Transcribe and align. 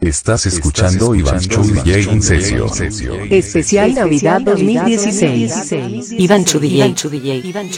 Estás 0.00 0.46
escuchando, 0.46 1.14
Estás 1.14 1.14
escuchando 1.14 1.14
Iván 1.14 1.40
Chu 1.40 1.62
DJ 1.62 2.22
Sesio. 2.22 3.14
Especial 3.30 3.94
Navidad 3.94 4.40
2016. 4.40 6.12
Iván 6.12 6.44
Chu 6.46 6.58
DJ. 6.58 7.42
Iván 7.44 7.68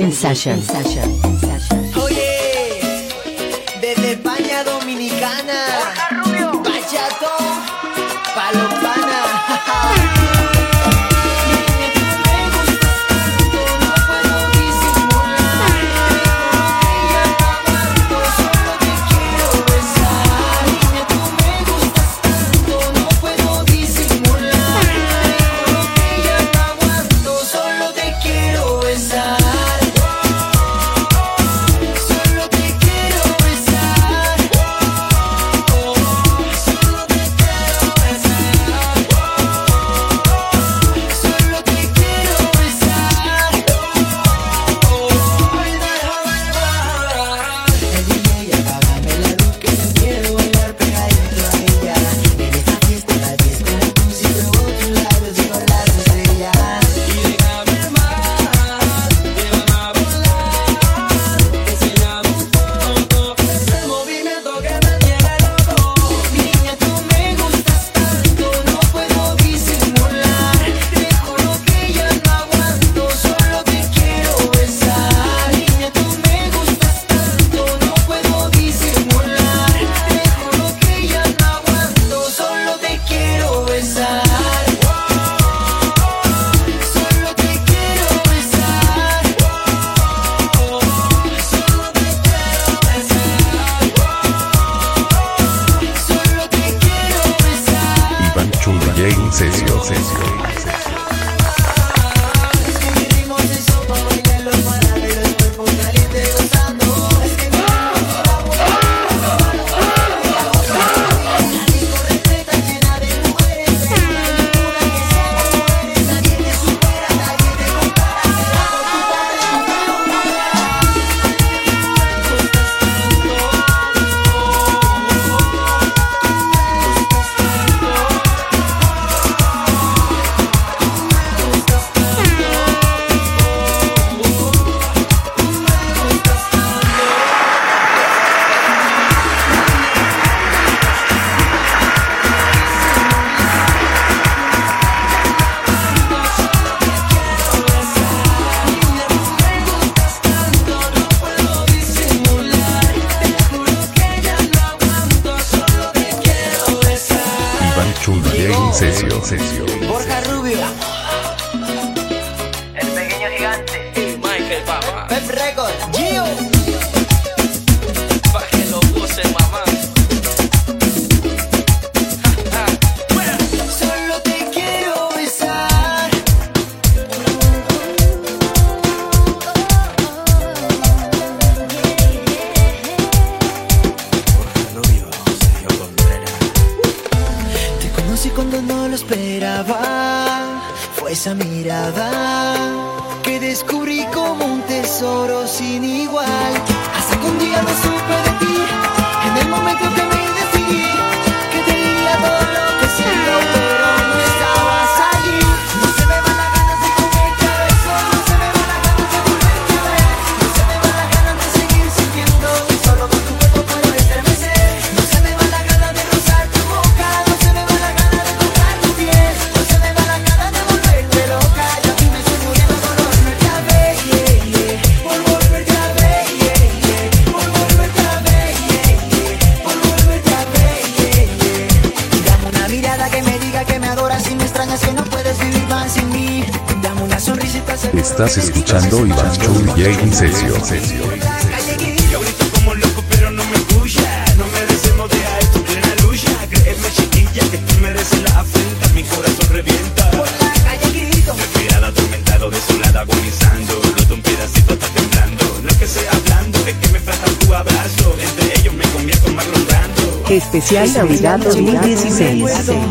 Especial 260.36 260.90
Navidad 260.94 261.38
2016. 261.40 262.42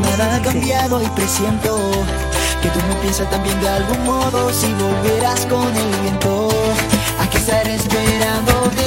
Nada 0.02 0.40
cambiado 0.44 1.02
y 1.02 1.08
presiento 1.08 1.92
que 2.62 2.70
tú 2.70 2.80
me 2.88 2.96
piensas 3.02 3.28
también 3.32 3.60
de 3.60 3.68
algún 3.68 4.04
modo 4.06 4.54
si 4.54 4.72
volvieras 4.74 5.48
con 5.48 5.76
el 5.76 6.02
viento. 6.02 6.50
Aquí 7.20 7.38
estaré 7.38 7.76
esperándote, 7.76 8.86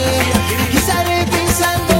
aquí 0.68 0.76
estaré 0.76 1.24
pensando, 1.26 1.94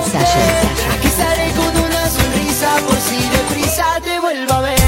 aquí 0.93 1.09
estaré 1.09 1.51
con 1.53 1.77
una 1.85 2.09
sonrisa 2.09 2.77
por 2.87 2.99
si 3.01 3.17
deprisa 3.17 4.01
te 4.05 4.21
vuelva 4.21 4.59
a 4.59 4.61
ver. 4.61 4.83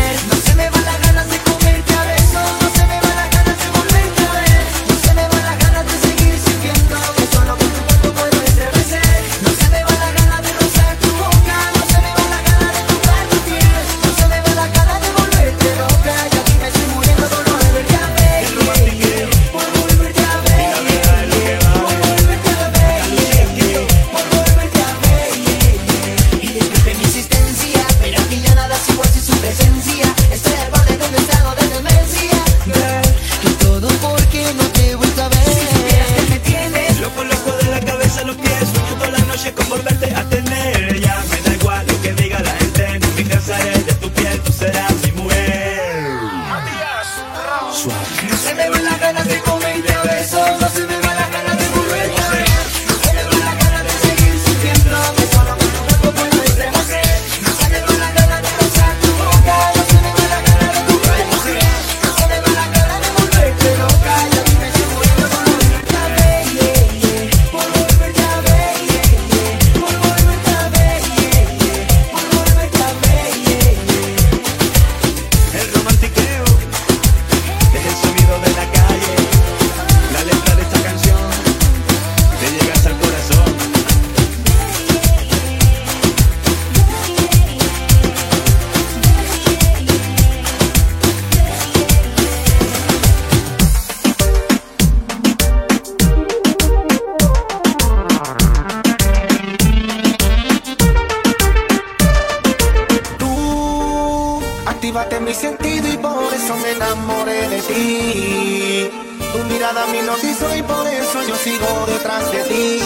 enamoré 106.97 107.49
de 107.49 107.61
ti. 107.63 108.91
Tu 109.33 109.39
mirada 109.45 109.87
me 109.87 109.99
hipnotizó 109.99 110.57
y 110.57 110.63
por 110.63 110.87
eso 110.87 111.23
yo 111.29 111.37
sigo 111.37 111.87
detrás 111.87 112.31
de 112.33 112.43
ti. 112.45 112.83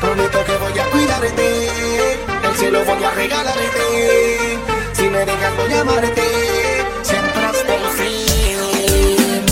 Prometo 0.00 0.44
que 0.44 0.56
voy 0.56 0.78
a 0.78 0.84
cuidarte, 0.90 1.68
el 2.48 2.56
cielo 2.56 2.84
voy 2.84 3.04
a 3.04 3.10
regalarte. 3.10 4.58
Si 4.92 5.02
me 5.08 5.18
dejas 5.18 5.56
voy 5.56 5.72
a 5.72 5.80
amarte, 5.80 6.22
siempre 7.02 7.44
hasta 7.44 7.74
el 7.74 7.86
fin. 7.98 9.44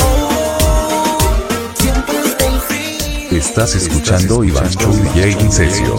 Oh, 0.00 1.18
siempre 1.78 2.18
hasta 2.18 2.46
el 2.46 2.60
fin. 2.60 3.38
Estás 3.38 3.74
escuchando 3.74 4.44
Iván 4.44 4.70
Chu 4.70 4.90
y 4.92 5.18
Jay 5.18 5.36
Sesio. 5.50 5.98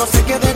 todo 0.00 0.06
se 0.12 0.24
quede 0.24 0.49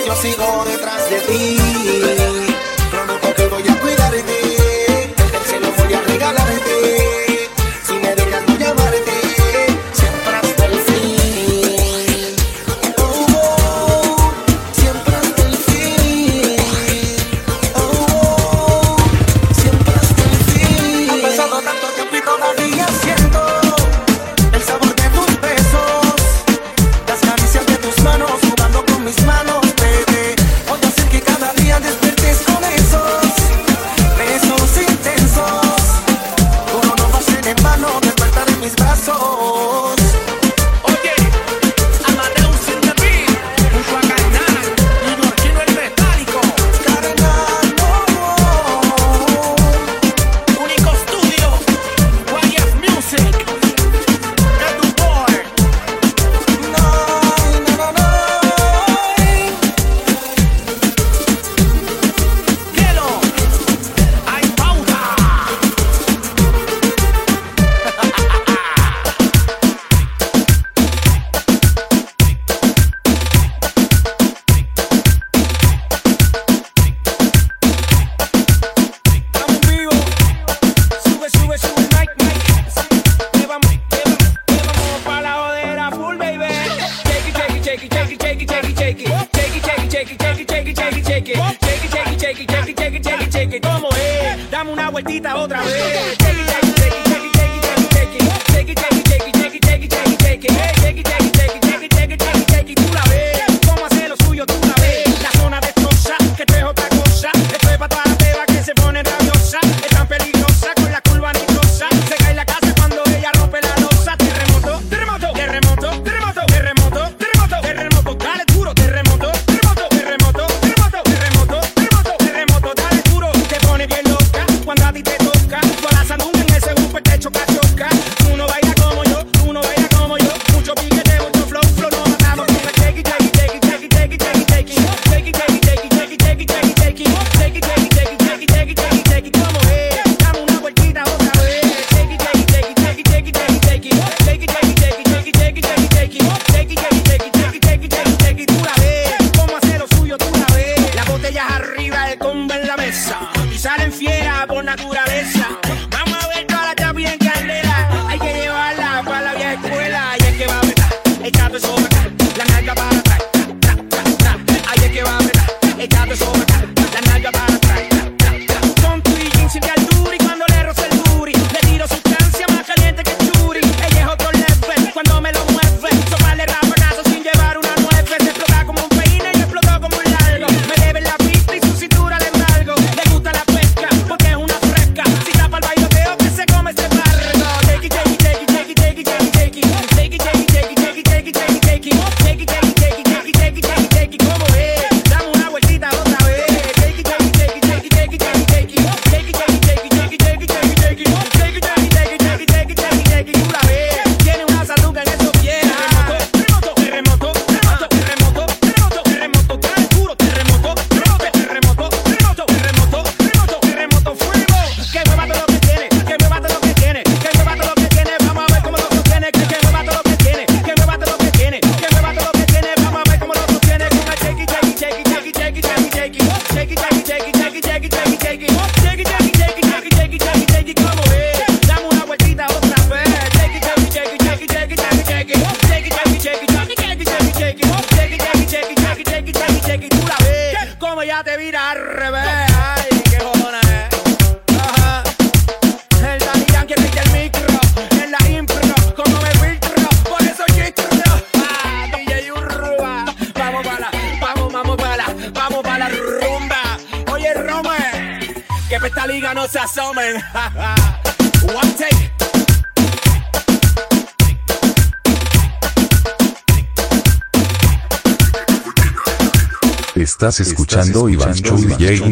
yo 0.00 0.16
sigo 0.16 0.64
de 0.64 0.83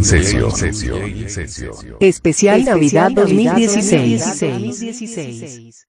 Incesio. 0.02 0.48
Especial 2.00 2.64
Navidad 2.64 3.12
2016. 3.12 5.81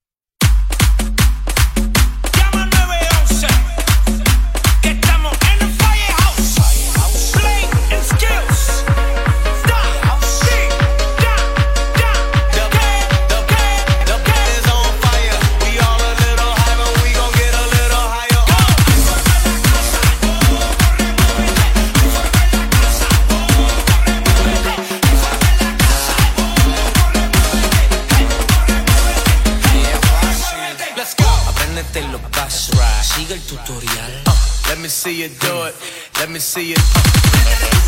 you 35.23 35.29
do 35.39 35.63
it. 35.63 35.75
Let 36.19 36.29
me 36.29 36.39
see 36.39 36.71
you. 36.71 37.82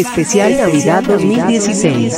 Especial 0.00 0.56
Navidad 0.56 1.04
2016. 1.04 2.12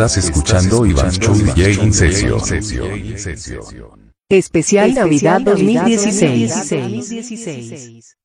Estás 0.00 0.16
escuchando 0.16 0.86
Iván 0.86 1.10
Chu 1.10 1.34
DJ 1.34 1.74
In 1.74 1.92
Session. 1.92 2.40
Especial 4.30 4.94
Navidad 4.94 5.42
2016. 5.42 8.16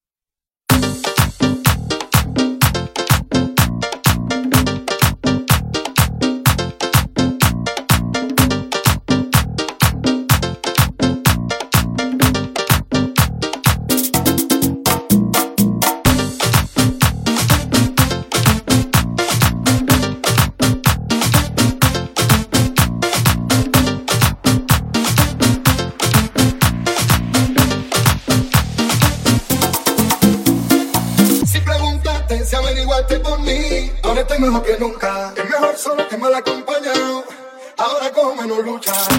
Como 38.85 39.14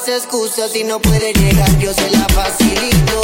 las 0.00 0.08
excusas 0.08 0.72
si 0.72 0.84
no 0.84 0.98
puede 0.98 1.32
llegar, 1.32 1.78
yo 1.78 1.92
se 1.92 2.10
la 2.10 2.26
facilito. 2.28 3.20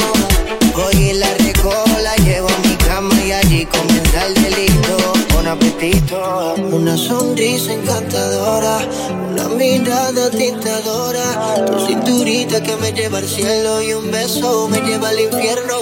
Hoy 0.74 1.12
la 1.14 1.28
recojo, 1.34 1.98
la 2.02 2.14
llevo 2.16 2.48
a 2.48 2.58
mi 2.58 2.74
cama 2.76 3.14
y 3.50 3.64
comienza 3.64 4.26
el 4.26 4.34
delito 4.34 5.12
con 5.32 5.46
apetito. 5.46 6.54
Una 6.72 6.96
sonrisa 6.96 7.72
encantadora, 7.72 8.78
una 9.30 9.48
mirada 9.48 10.30
tentadora. 10.30 11.64
Tu 11.66 11.86
cinturita 11.86 12.62
que 12.62 12.76
me 12.76 12.92
lleva 12.92 13.18
al 13.18 13.28
cielo 13.28 13.80
y 13.80 13.94
un 13.94 14.10
beso 14.10 14.68
me 14.68 14.80
lleva 14.80 15.10
al 15.10 15.20
infierno. 15.20 15.76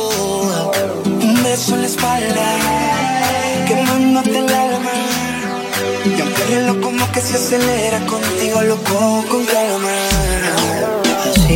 Un 1.04 1.42
beso 1.42 1.74
en 1.74 1.80
la 1.80 1.86
espalda, 1.86 2.58
quemándote 3.66 4.38
el 4.38 4.54
alma. 4.54 4.92
Y 6.04 6.20
aunque 6.20 6.42
el 6.42 6.48
reloj 6.48 6.80
como 6.80 7.10
que 7.10 7.20
se 7.20 7.34
acelera 7.34 8.04
contigo, 8.06 8.62
loco, 8.62 9.24
con 9.28 9.44
calma. 9.46 10.63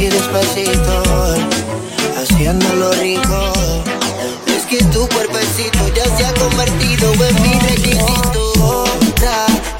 Despacito, 0.07 1.03
haciéndolo 2.17 2.93
rico. 2.93 3.53
Es 4.47 4.65
que 4.65 4.83
tu 4.85 5.09
cuerpecito 5.09 5.89
ya 5.93 6.05
se 6.17 6.25
ha 6.25 6.33
convertido 6.35 7.13
en 7.15 7.43
mi 7.43 7.59
requisito. 7.59 8.85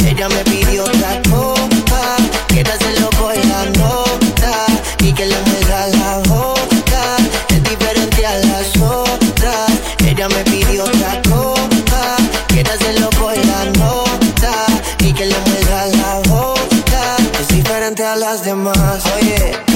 Ella 0.05 0.29
me 0.29 0.45
pidió 0.45 0.85
otra 0.85 1.23
copa. 1.31 2.17
Quiere 2.49 2.71
hacerlo 2.71 3.09
con 3.19 3.35
la 3.49 3.65
nota 3.79 4.67
y 4.99 5.13
que 5.13 5.27
le 5.27 5.37
mueva 5.47 5.87
la 5.87 6.19
boca. 6.29 7.17
Es 7.51 7.63
diferente 7.63 8.27
a 8.27 8.39
las 8.39 8.77
otras. 8.77 9.71
Ella 10.05 10.29
me 10.29 10.43
pidió 10.45 10.85
otra 10.85 11.23
copa. 11.31 12.17
Quiere 12.49 12.71
hacerlo 12.71 13.09
con 13.19 13.35
la 13.35 13.65
nota 13.79 14.67
y 14.99 15.13
que 15.13 15.27
le 15.27 15.37
mueva 15.39 15.87
la 15.87 16.21
boca. 16.29 17.17
Es 17.41 17.49
diferente 17.49 18.05
a 18.05 18.17
las 18.17 18.45
demás. 18.45 19.05
Oye. 19.17 19.68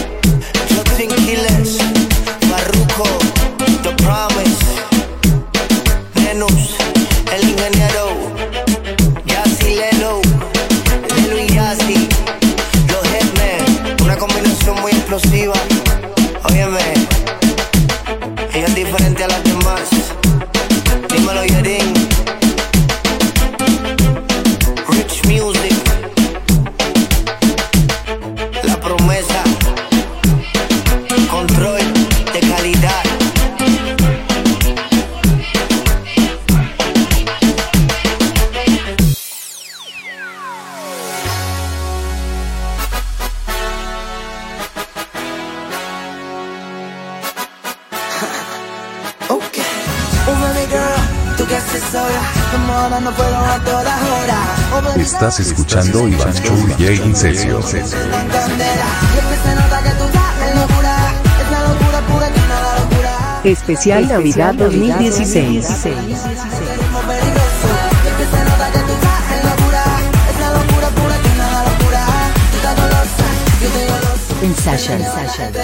La 61.50 61.62
locura 61.66 62.00
pura 62.08 62.28
que 62.28 62.40
nada 62.40 62.78
locura. 62.80 63.40
Especial 63.44 64.06
Navidad 64.06 64.54
2016. 64.54 65.86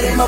Ritmo 0.01 0.27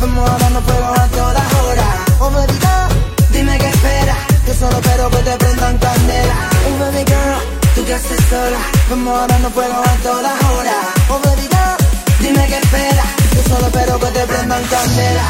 vamos 0.00 0.30
a 0.30 0.38
darnos 0.38 0.64
fuego 0.64 0.86
a 0.86 1.06
todas 1.08 1.54
horas. 1.54 1.86
Oh 2.20 2.30
baby 2.30 2.58
girl, 2.64 2.88
dime 3.32 3.58
qué 3.58 3.68
esperas, 3.68 4.18
yo 4.46 4.54
solo 4.54 4.76
espero 4.78 5.10
que 5.10 5.18
te 5.18 5.36
prendan 5.36 5.78
candela. 5.78 6.34
Oh 6.66 6.78
baby 6.80 7.04
girl, 7.06 7.40
tú 7.74 7.84
que 7.84 7.94
haces 7.94 8.20
sola, 8.28 8.58
vamos 8.88 9.20
a 9.20 9.26
darnos 9.26 9.52
fuego 9.52 9.82
a 9.84 10.02
todas 10.02 10.42
horas. 10.44 10.84
Oh 11.08 11.20
baby 11.24 11.48
girl, 11.52 11.76
dime 12.20 12.46
qué 12.48 12.58
esperas, 12.58 13.06
yo 13.34 13.42
solo 13.54 13.66
espero 13.66 14.00
que 14.00 14.06
te 14.06 14.26
prendan 14.26 14.62
candela. 14.64 15.24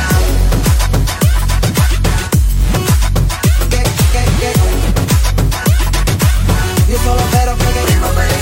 Yo 6.88 6.98
solo 7.04 7.20
espero 7.20 7.56
que. 7.56 7.70
Que, 7.70 8.39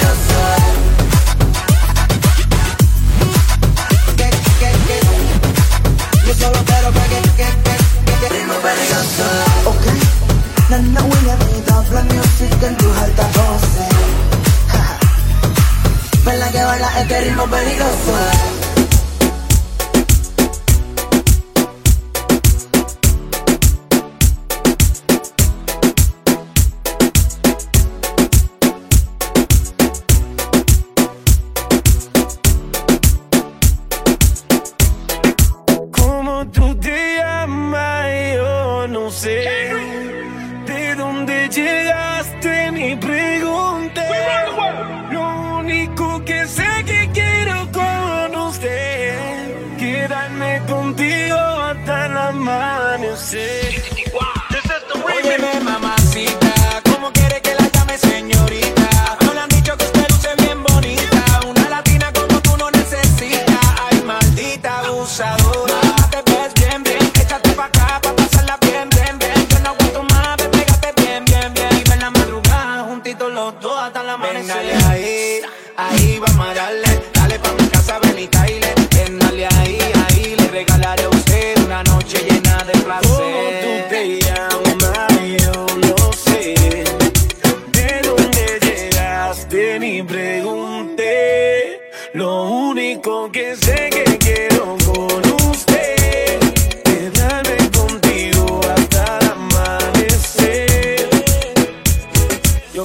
nobody 17.39 17.79
goes 17.79 18.38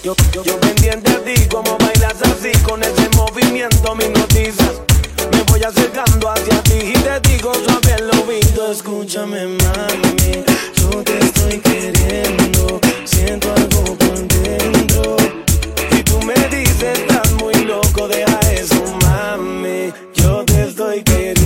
Yo, 0.04 0.14
yo, 0.34 0.44
yo 0.44 0.60
pendiente 0.60 1.12
a 1.12 1.24
ti, 1.24 1.34
como 1.48 1.78
bailas 1.78 2.22
así, 2.24 2.52
con 2.64 2.84
ese 2.84 3.08
movimiento 3.16 3.96
me 3.96 4.10
noticias. 4.10 4.82
Me 5.32 5.44
voy 5.44 5.64
acercando 5.64 6.30
hacia 6.30 6.62
ti 6.64 6.74
y 6.90 6.94
te 6.94 7.30
digo 7.30 7.54
suave 7.54 7.96
el 7.98 8.10
oído. 8.20 8.70
Escúchame, 8.70 9.46
mami, 9.46 10.44
yo 10.76 10.90
te 11.06 11.18
estoy 11.20 11.58
queriendo. 11.60 12.82
Siento 13.06 13.54
algo 13.54 13.96
por 13.96 14.28
dentro. 14.28 15.16
Y 15.92 16.04
tú 16.04 16.20
me 16.24 16.34
dices, 16.50 17.00
estás 17.00 17.32
muy 17.40 17.56
loco, 17.64 18.10
deja 18.10 18.40
eso, 18.52 18.84
mami. 19.04 19.94
Yo 20.16 20.44
te 20.44 20.64
estoy 20.64 21.02
queriendo. 21.02 21.43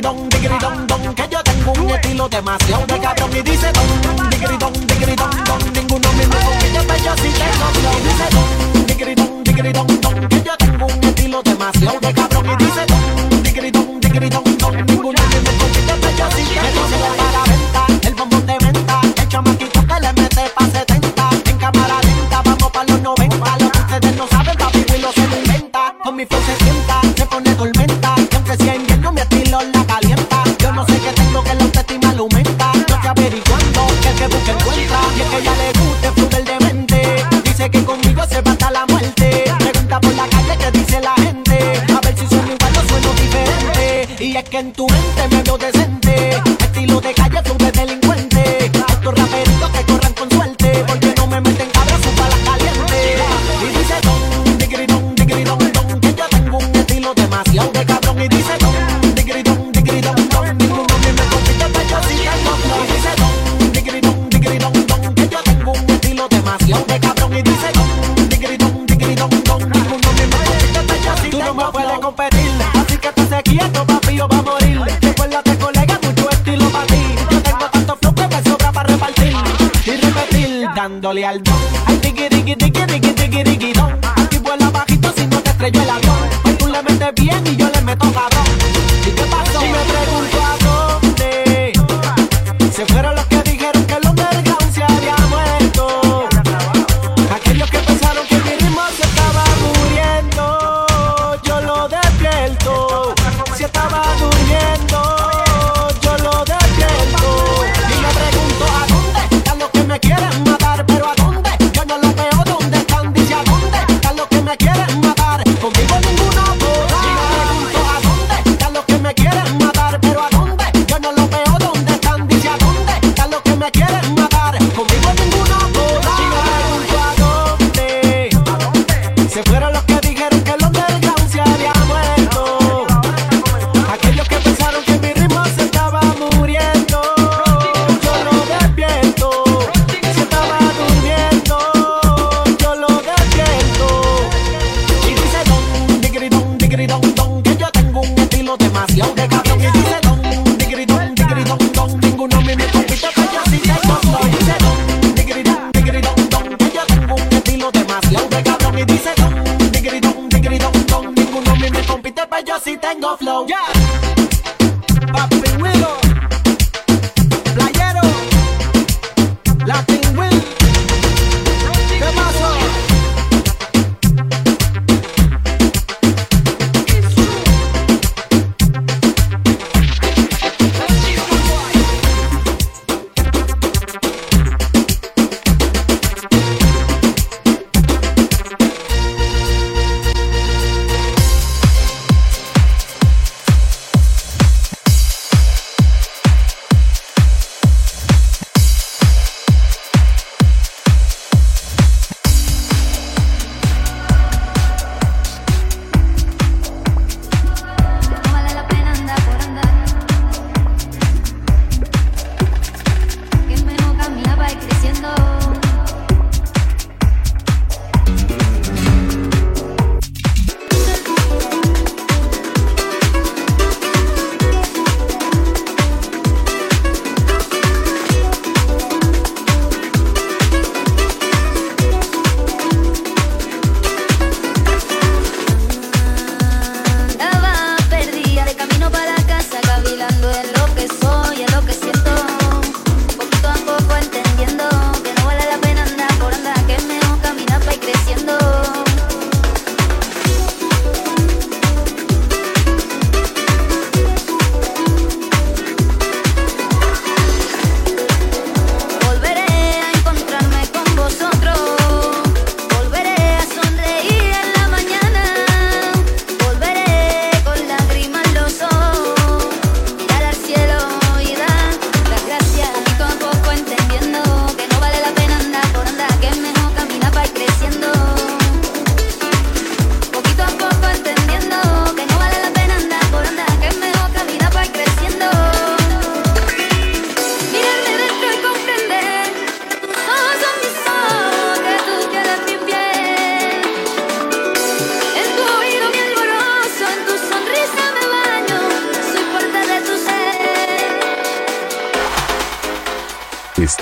digridón, 0.00 0.28
digridón, 0.28 0.86
don, 0.86 1.14
que 1.14 1.28
yo 1.28 1.42
tengo 1.42 1.72
un 1.72 1.90
estilo 1.90 2.28
demasiado 2.28 2.86
de 2.86 3.00
cabrón. 3.00 3.30
Y 3.36 3.42
dice 3.42 3.72
don, 3.72 4.30
digridón, 4.30 4.72
digridón, 4.86 5.30
don, 5.44 5.72
ninguno 5.72 6.12
me 6.12 6.26
mejor 6.26 6.58
que 6.58 6.72
yo, 6.72 6.82
pero 6.86 7.04
yo 7.04 7.14
sí 7.16 7.30
tengo 7.36 7.66
flow, 7.74 7.98
dice 8.04 8.26
don, 8.30 8.86
digridón, 8.86 9.44
digridón, 9.44 10.00
don, 10.00 10.28
que 10.28 10.42
yo 10.42 10.56
tengo 10.56 10.86
un 10.86 11.04
estilo 11.04 11.42
demasiado 11.42 12.00
de 12.00 12.14
cabrón. 12.14 12.37
en 44.68 44.72
tu 44.72 45.07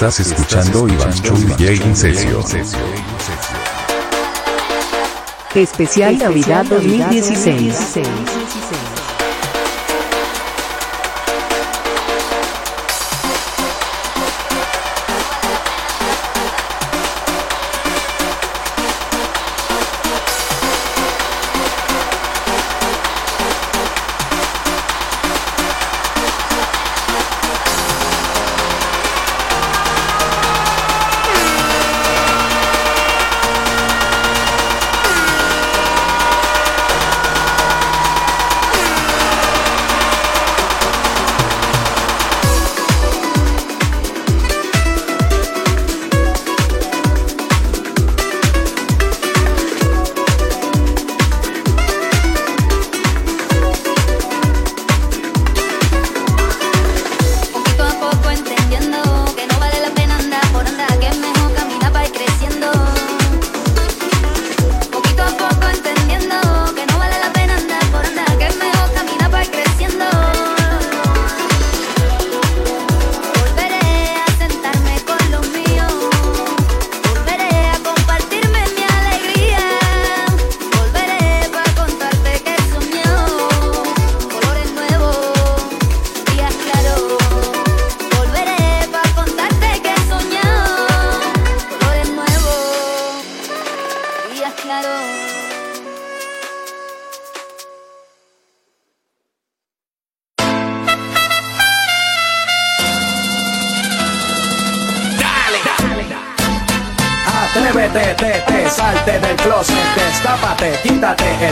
Estás 0.06 0.20
escuchando 0.28 0.86
Iván 0.86 1.12
Chu 1.14 1.34
DJ 1.34 1.74
Incesio. 1.84 2.40
Especial 5.52 6.16
Navidad 6.16 6.64
2016. 6.66 8.45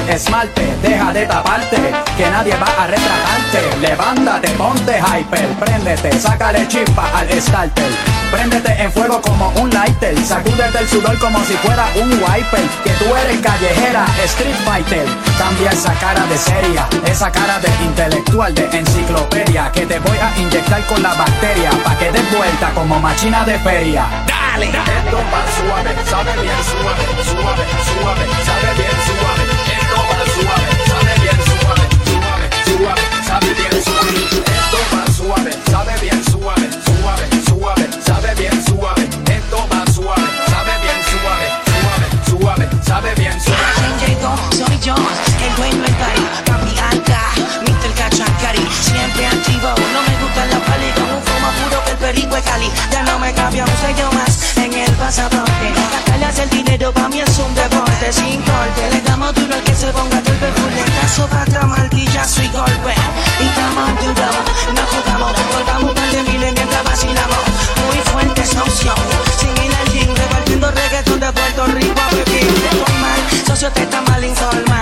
esmalte, 0.09 0.63
deja 0.83 1.13
de 1.13 1.27
taparte, 1.27 1.77
que 2.17 2.31
nadie 2.31 2.55
va 2.57 2.67
a 2.83 2.87
retratarte. 2.87 3.77
Levántate, 3.81 4.49
ponte 4.51 4.99
hyper, 4.99 5.49
préndete, 5.61 6.19
sácale 6.19 6.67
chispa 6.69 7.09
al 7.15 7.29
starter. 7.41 7.91
Préndete 8.31 8.83
en 8.83 8.93
fuego 8.93 9.21
como 9.21 9.49
un 9.61 9.71
lighter, 9.71 10.19
sacúdete 10.25 10.79
el 10.79 10.89
sudor 10.89 11.19
como 11.19 11.39
si 11.45 11.55
fuera 11.55 11.87
un 11.95 12.11
wiper. 12.11 12.63
Que 12.83 12.91
tú 12.91 13.15
eres 13.15 13.41
callejera, 13.41 14.07
street 14.25 14.57
fighter. 14.65 15.07
Cambia 15.39 15.71
esa 15.71 15.93
cara 15.95 16.27
de 16.27 16.37
seria, 16.37 16.89
esa 17.07 17.31
cara 17.31 17.61
de 17.61 17.69
intelectual 17.85 18.53
de 18.55 18.65
enciclopedia. 18.77 19.71
Que 19.73 19.87
te 19.87 19.99
voy 20.01 20.19
a 20.19 20.37
inyectar 20.39 20.85
con 20.87 21.03
la 21.03 21.15
bacteria, 21.15 21.71
pa' 21.85 21.97
que 21.97 22.11
des 22.11 22.37
vuelta 22.37 22.71
como 22.75 22.99
machina 22.99 23.45
de 23.45 23.59
feria. 23.61 24.05
Dale, 24.27 24.67
dale. 24.73 24.99
Esto 25.05 25.19
va 25.33 25.43
suave, 25.57 25.95
sabe 26.11 26.33
bien 26.43 26.61
suave, 26.65 27.05
suave, 27.25 27.65
suave, 27.87 28.27
sabe 28.45 28.74
Ya 52.91 53.03
no 53.03 53.19
me 53.19 53.33
cambia 53.35 53.65
un 53.65 53.77
sello 53.79 54.13
más 54.13 54.57
en 54.59 54.73
el 54.73 54.93
pasaporte. 54.93 55.73
Gastarle 56.21 56.45
el 56.45 56.51
dinero 56.51 56.93
para 56.93 57.09
mí 57.09 57.21
es 57.21 57.39
un 57.39 57.53
deporte 57.53 58.13
sin 58.13 58.41
corte. 58.43 58.91
Le 58.93 59.01
damos 59.01 59.35
duro 59.35 59.55
al 59.55 59.63
que 59.65 59.75
se 59.75 59.89
ponga 59.89 60.21
del 60.21 60.37
perfuletazo, 60.37 61.27
patra, 61.27 61.67
martillazo 61.67 62.43
y 62.43 62.49
golpe. 62.49 62.95
Y 63.41 63.47
estamos 63.47 63.89
duros, 64.01 64.37
no 64.73 64.83
jugamos, 64.87 65.33
colgamos 65.53 65.91
un 65.91 65.95
par 65.97 66.11
de 66.13 66.23
miles 66.23 66.55
mientras 66.55 66.85
vacilamos. 66.85 67.45
Muy 67.87 67.99
fuerte 68.13 68.43
esa 68.43 68.63
opción, 68.63 68.95
sin 69.37 69.65
ir 69.65 69.75
al 69.75 69.93
gym, 69.93 70.15
repartiendo 70.15 70.71
reggaetón 70.71 71.21
de 71.21 71.33
Puerto 71.33 71.67
Rico 71.67 72.01
a 72.01 72.09
Pekín. 72.11 73.47
socio, 73.49 73.73
te 73.73 73.83
está 73.83 74.01
mal 74.03 74.25
informado. 74.25 74.74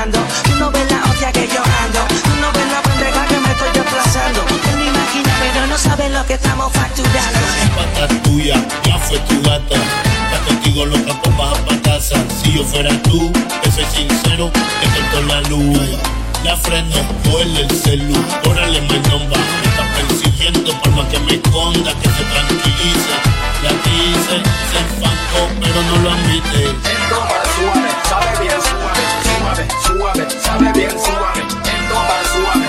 que 6.27 6.35
estamos 6.35 6.73
facturando. 6.73 7.39
Pata 7.77 8.09
tuya, 8.23 8.55
ya 8.85 8.99
fue 8.99 9.18
tu 9.20 9.41
gata. 9.43 9.77
Está 9.77 10.45
contigo 10.47 10.87
loca, 10.87 11.14
pues 11.23 11.37
baja 11.37 11.55
pa' 11.66 11.83
casa. 11.83 12.16
Si 12.43 12.53
yo 12.53 12.64
fuera 12.64 12.91
tú, 13.03 13.33
te 13.62 13.70
soy 13.70 13.85
sincero, 13.87 14.51
te 14.81 14.87
corto 14.89 15.23
la 15.27 15.41
luz. 15.43 15.79
La 16.45 16.57
freno, 16.57 16.97
vuelve 17.31 17.62
el 17.62 17.70
celu, 17.70 18.14
órale 18.49 18.81
me 18.81 18.99
nomba, 19.09 19.37
me 19.37 19.68
está 19.68 19.85
persiguiendo 19.95 20.73
por 20.81 20.91
más 20.91 21.07
que 21.07 21.18
me 21.20 21.35
esconda, 21.35 21.95
que 21.95 22.09
se 22.09 22.25
tranquilice, 22.25 23.14
la 23.62 23.70
dice, 23.70 24.43
se 24.70 24.79
enfangó, 24.83 25.49
pero 25.61 25.83
no 25.83 25.97
lo 26.03 26.11
admite. 26.11 26.64
Entonces 26.66 27.47
suave, 27.55 27.91
sabe 28.09 28.41
bien 28.41 28.61
suave, 28.61 29.03
suave, 29.39 29.68
suave, 29.87 30.41
sabe 30.43 30.73
bien 30.73 30.91
suave, 30.91 31.41
entonces 31.43 32.27
suave. 32.33 32.62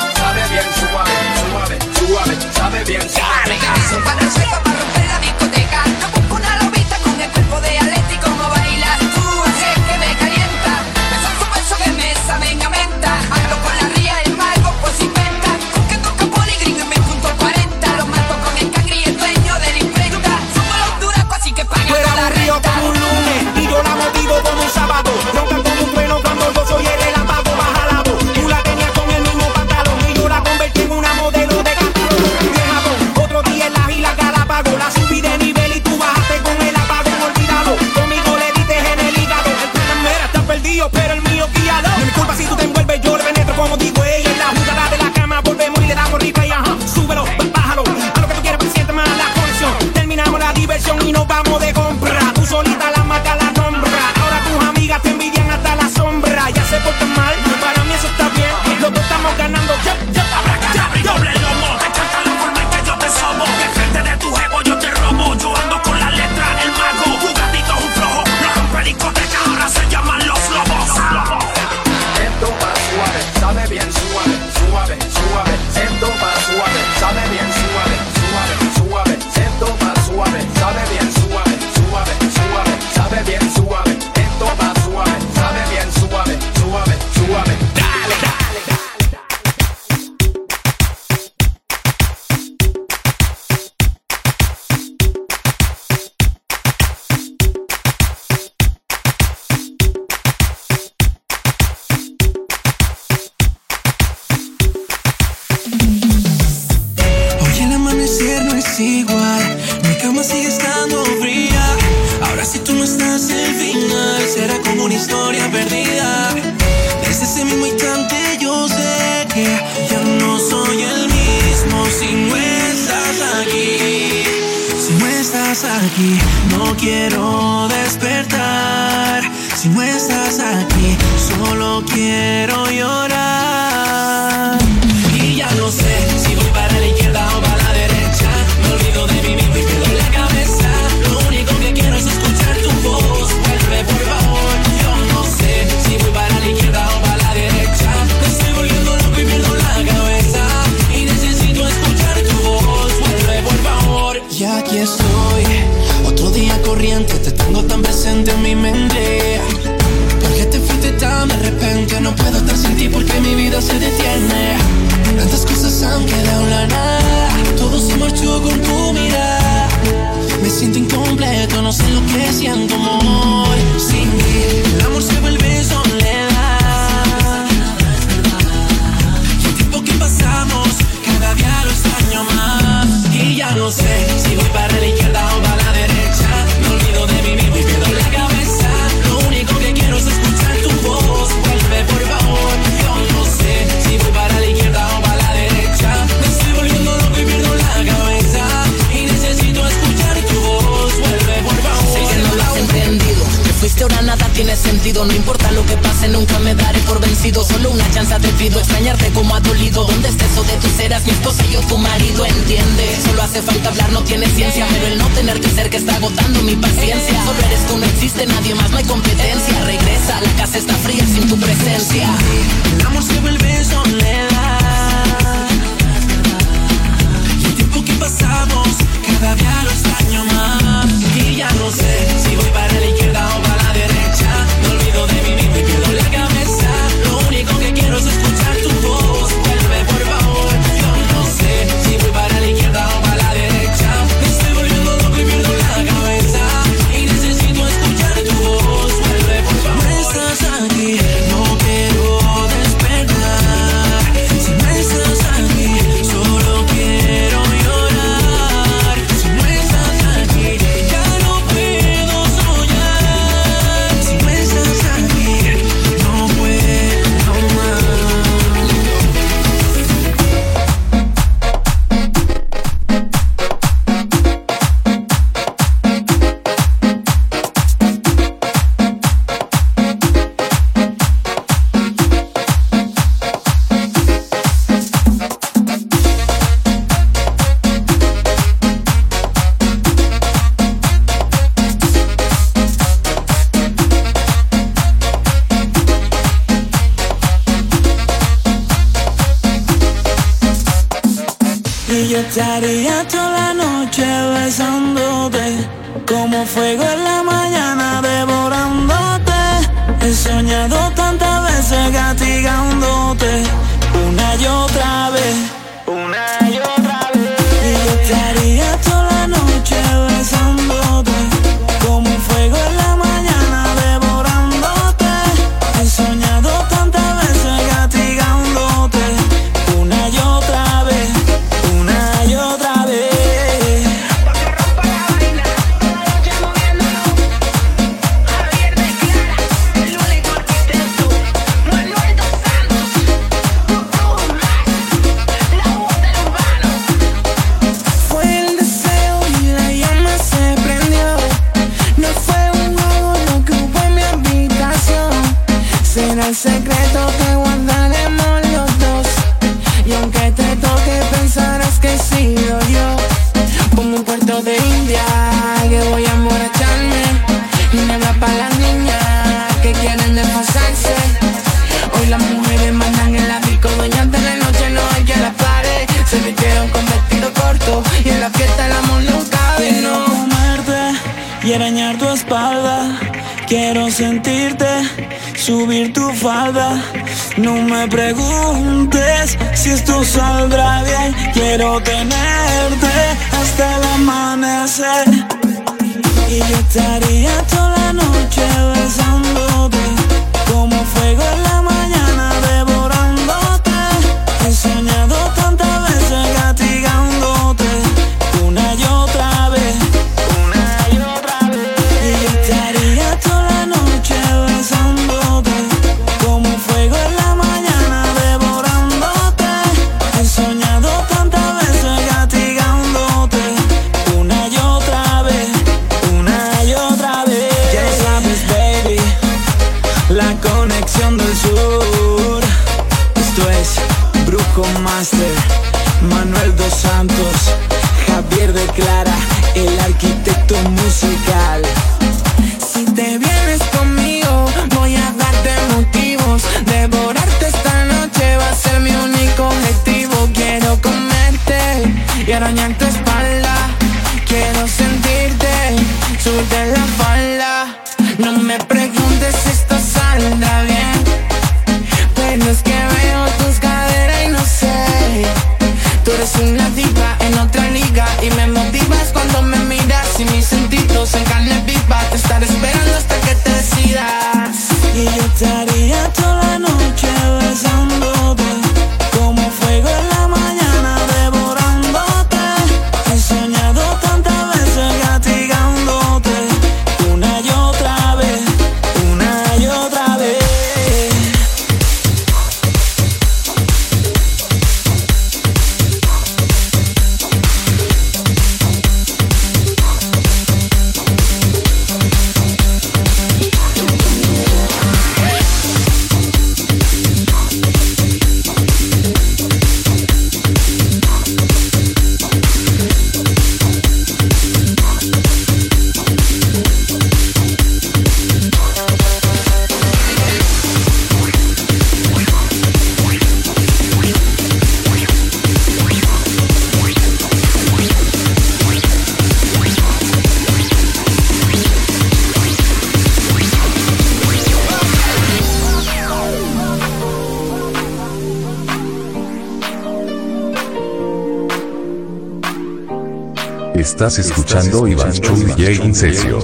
Estás 543.93 544.17
escuchando 544.17 544.87
Iván 544.87 545.11
Chuy 545.11 545.43
DJ 545.43 545.75
Incesio. 545.85 546.39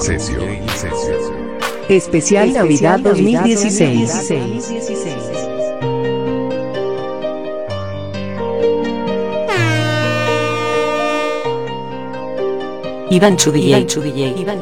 Especial 1.90 2.54
Navidad 2.54 3.00
2016. 3.00 4.32
Iván 13.10 13.36
Chu 13.36 13.52
Iván 13.56 13.88
Chu 13.88 14.04
Iván 14.04 14.62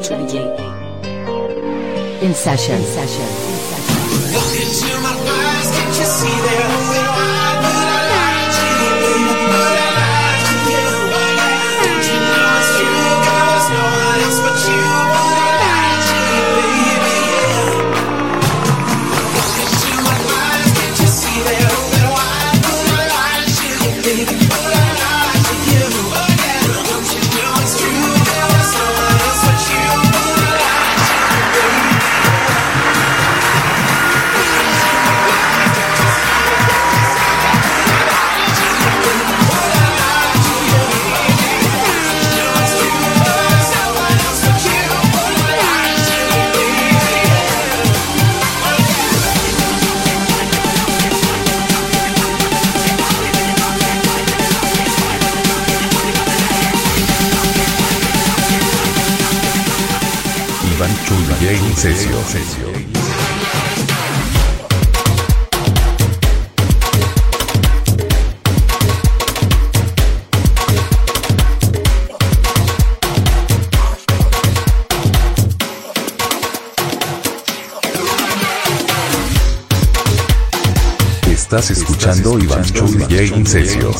Estás 81.58 81.76
escuchando 81.76 82.38
Iván 82.38 82.62
Chu 82.66 82.86
DJ 82.86 83.36
Incesio. 83.36 83.90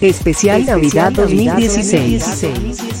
Especial 0.00 0.66
Navidad 0.66 1.12
2016. 1.12 2.93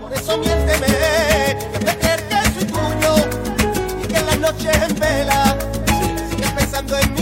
por 0.00 0.12
eso 0.12 0.38
miénteme, 0.38 0.86
déjame 1.72 1.96
creer 1.98 2.28
que 2.28 2.36
soy 2.54 2.64
tuyo 2.64 3.14
y 4.02 4.06
que 4.06 4.16
en 4.16 4.26
las 4.26 4.38
noches 4.38 4.76
en 4.88 4.98
vela 4.98 5.56
sigues 6.30 6.50
pensando 6.52 6.98
en 6.98 7.14
mí. 7.14 7.19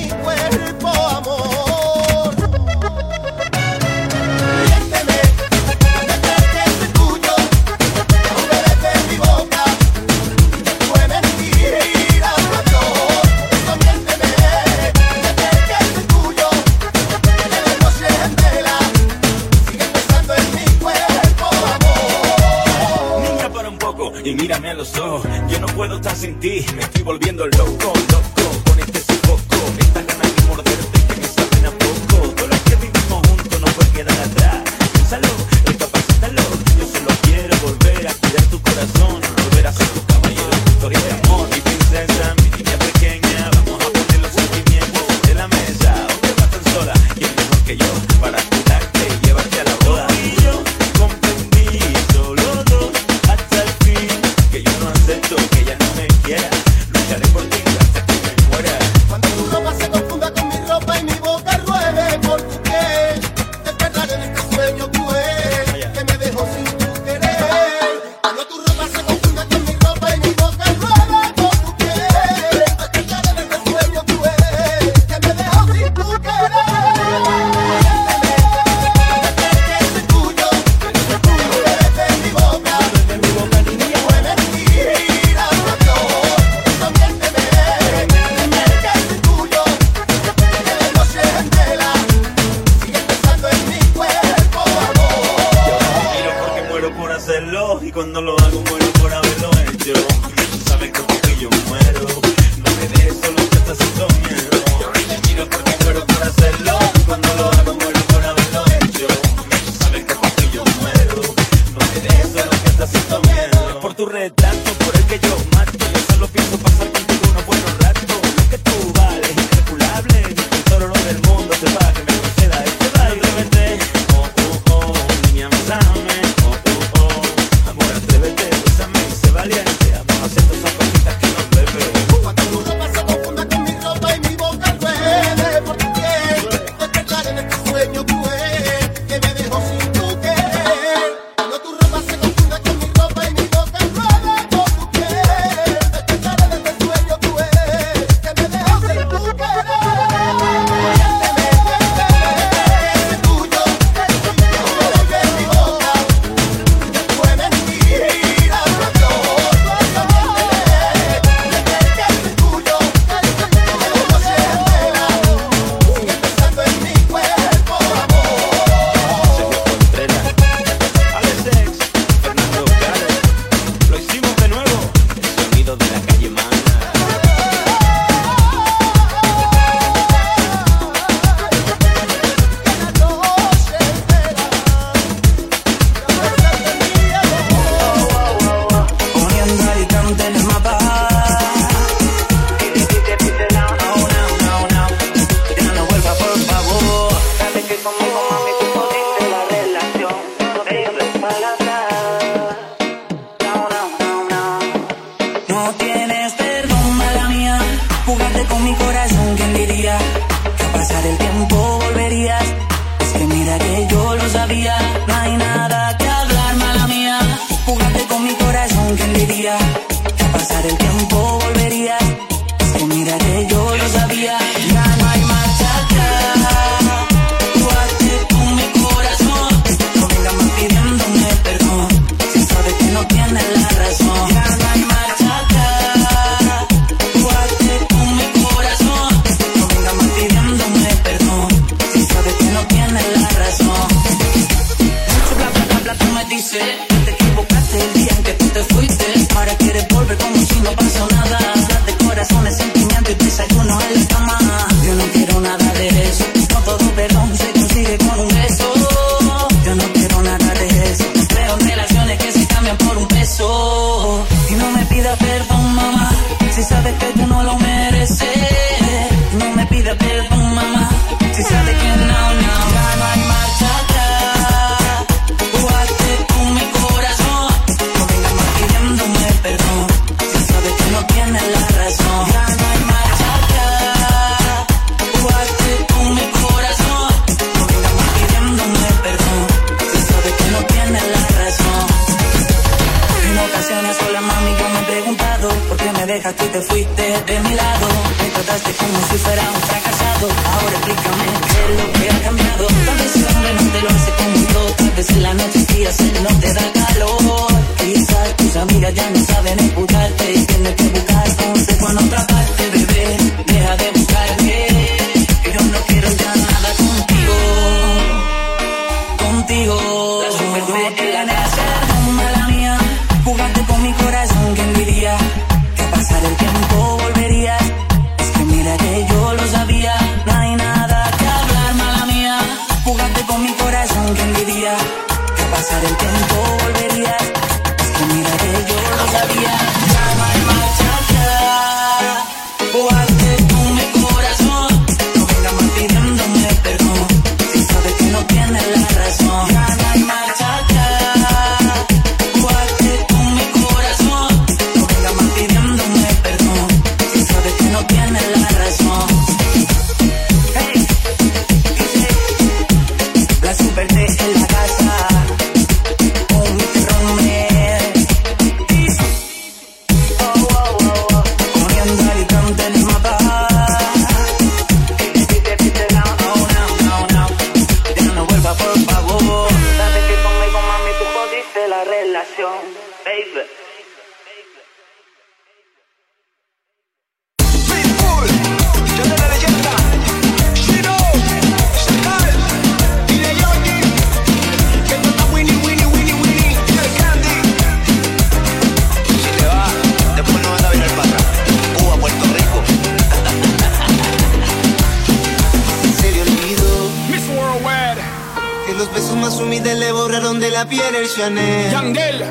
prisionero. 411.09 412.27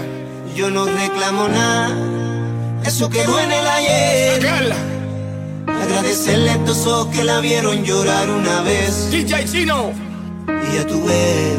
Yo 0.55 0.69
no 0.69 0.85
reclamo 0.85 1.47
nada, 1.47 1.89
eso 2.85 3.09
quedó 3.09 3.39
en 3.39 3.51
el 3.51 3.67
ayer. 3.67 4.73
Agradecerle 5.67 6.51
a 6.51 6.53
estos 6.55 6.85
ojos 6.85 7.07
que 7.15 7.23
la 7.23 7.39
vieron 7.39 7.83
llorar 7.83 8.29
una 8.29 8.61
vez. 8.61 9.09
DJ 9.11 9.45
Chino. 9.45 9.91
Y 10.47 10.75
ya 10.75 10.87
tú 10.87 11.03
ves, 11.05 11.57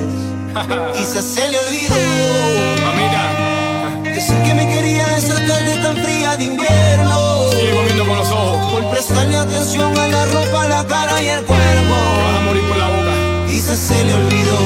quizás 0.96 1.24
se 1.24 1.48
le 1.50 1.58
olvidó. 1.58 1.94
Oh, 1.94 2.76
mamita. 2.86 4.10
Decir 4.14 4.36
que 4.42 4.54
me 4.54 4.66
quería 4.66 5.16
esa 5.16 5.34
tarde 5.34 5.76
tan 5.82 5.96
fría 5.96 6.36
de 6.36 6.44
invierno. 6.44 7.50
Sigue 7.50 7.74
comiendo 7.74 8.06
con 8.06 8.16
los 8.16 8.30
ojos. 8.30 8.72
Por 8.72 8.90
prestarle 8.90 9.36
atención 9.36 9.98
a 9.98 10.08
la 10.08 10.26
ropa, 10.26 10.68
la 10.68 10.86
cara 10.86 11.22
y 11.22 11.28
el 11.28 11.44
cuerpo. 11.44 11.94
Vas 12.24 12.36
a 12.36 12.40
morir 12.44 12.62
por 12.62 12.76
la 12.76 12.88
boca. 12.88 13.12
Quizás 13.48 13.78
se 13.78 14.04
le 14.04 14.14
olvidó. 14.14 14.58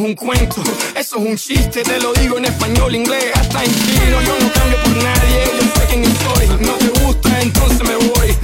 un 0.04 0.14
cuento, 0.14 0.62
eso 0.96 1.16
es 1.16 1.26
un 1.26 1.36
chiste, 1.36 1.82
te 1.82 1.98
lo 2.00 2.12
digo 2.12 2.36
en 2.36 2.44
español, 2.44 2.94
inglés, 2.94 3.32
hasta 3.34 3.64
en 3.64 3.70
chino. 3.70 4.20
Yo 4.20 4.38
no 4.38 4.52
cambio 4.52 4.78
por 4.82 4.96
nadie, 5.02 5.44
yo 5.58 5.62
sé 5.62 5.86
quién 5.88 6.04
soy. 6.04 6.46
No 6.60 6.72
te 6.74 6.88
gusta, 7.00 7.40
entonces 7.40 7.82
me 7.82 7.96
voy. 7.96 8.36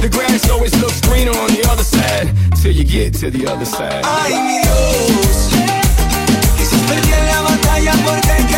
The 0.00 0.08
grass 0.08 0.48
always 0.50 0.74
looks 0.80 1.00
greener 1.02 1.36
on 1.36 1.48
the 1.54 1.68
other 1.68 1.84
side, 1.84 2.32
till 2.62 2.72
you 2.72 2.84
get 2.84 3.12
to 3.20 3.30
the 3.30 3.46
other 3.46 3.66
side. 3.66 4.02
Ay, 4.04 4.34
mi 4.34 4.58
Dios, 4.60 5.50
quizás 6.56 6.80
perdí 6.88 7.10
la 7.10 7.40
batalla 7.42 7.92
por 8.04 8.20
dentro. 8.20 8.51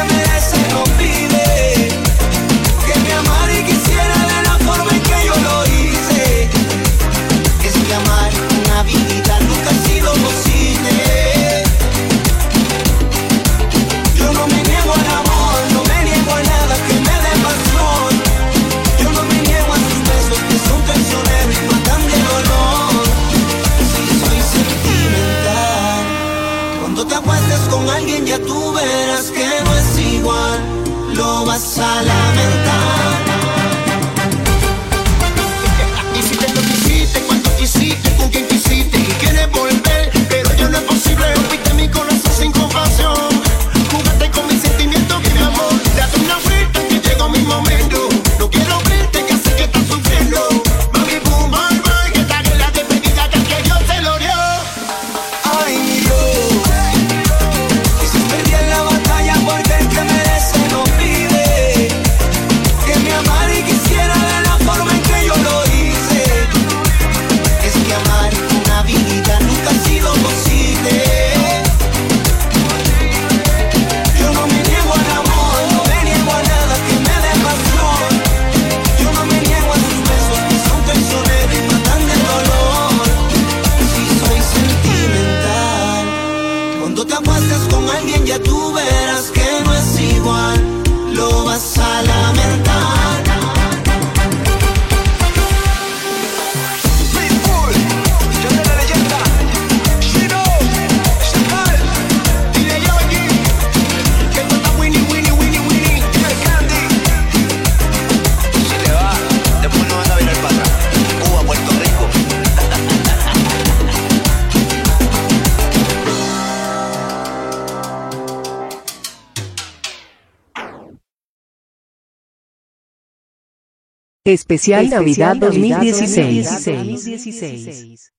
Especial, 124.35 124.91
Navidad 124.91 125.37
2016. 125.37 126.65
2016. 126.65 128.13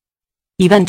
Iván 0.58 0.86